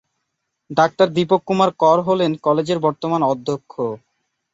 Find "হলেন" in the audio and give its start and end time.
2.07-2.31